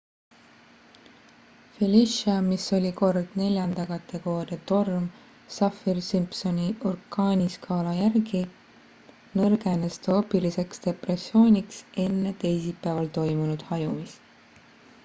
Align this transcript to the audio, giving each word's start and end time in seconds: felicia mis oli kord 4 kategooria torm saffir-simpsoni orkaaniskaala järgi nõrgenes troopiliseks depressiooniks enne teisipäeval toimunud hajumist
felicia 1.73 2.37
mis 2.45 2.63
oli 2.77 2.91
kord 3.01 3.35
4 3.41 3.83
kategooria 3.89 4.57
torm 4.71 5.05
saffir-simpsoni 5.57 6.65
orkaaniskaala 6.93 7.93
järgi 7.99 8.41
nõrgenes 9.43 10.01
troopiliseks 10.09 10.85
depressiooniks 10.89 11.85
enne 12.09 12.33
teisipäeval 12.45 13.13
toimunud 13.23 13.69
hajumist 13.73 14.61